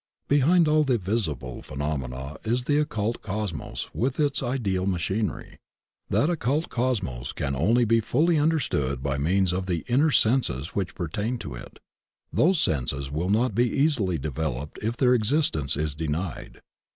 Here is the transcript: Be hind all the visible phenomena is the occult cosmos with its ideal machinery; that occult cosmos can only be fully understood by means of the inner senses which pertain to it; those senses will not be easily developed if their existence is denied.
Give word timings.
Be 0.27 0.39
hind 0.39 0.67
all 0.67 0.83
the 0.83 0.97
visible 0.97 1.61
phenomena 1.61 2.37
is 2.43 2.63
the 2.63 2.79
occult 2.79 3.21
cosmos 3.21 3.87
with 3.93 4.19
its 4.19 4.41
ideal 4.41 4.87
machinery; 4.87 5.59
that 6.09 6.27
occult 6.27 6.69
cosmos 6.69 7.31
can 7.33 7.55
only 7.55 7.85
be 7.85 7.99
fully 7.99 8.39
understood 8.39 9.03
by 9.03 9.19
means 9.19 9.53
of 9.53 9.67
the 9.67 9.85
inner 9.87 10.09
senses 10.09 10.69
which 10.69 10.95
pertain 10.95 11.37
to 11.37 11.53
it; 11.53 11.77
those 12.33 12.59
senses 12.59 13.11
will 13.11 13.29
not 13.29 13.53
be 13.53 13.69
easily 13.69 14.17
developed 14.17 14.79
if 14.81 14.97
their 14.97 15.13
existence 15.13 15.77
is 15.77 15.93
denied. 15.93 16.61